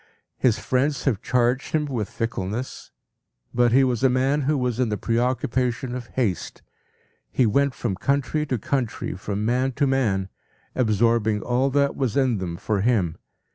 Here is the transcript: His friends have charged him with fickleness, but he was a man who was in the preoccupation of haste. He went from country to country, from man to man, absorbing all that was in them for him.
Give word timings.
His 0.39 0.57
friends 0.57 1.03
have 1.03 1.21
charged 1.21 1.73
him 1.73 1.85
with 1.85 2.09
fickleness, 2.09 2.89
but 3.53 3.71
he 3.71 3.83
was 3.83 4.03
a 4.03 4.09
man 4.09 4.41
who 4.41 4.57
was 4.57 4.79
in 4.79 4.89
the 4.89 4.97
preoccupation 4.97 5.93
of 5.93 6.07
haste. 6.15 6.63
He 7.29 7.45
went 7.45 7.75
from 7.75 7.93
country 7.95 8.47
to 8.47 8.57
country, 8.57 9.13
from 9.13 9.45
man 9.45 9.73
to 9.73 9.85
man, 9.85 10.29
absorbing 10.73 11.43
all 11.43 11.69
that 11.69 11.95
was 11.95 12.17
in 12.17 12.39
them 12.39 12.57
for 12.57 12.81
him. 12.81 13.19